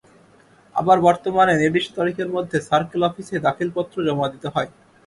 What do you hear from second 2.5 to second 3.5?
circle অফিসে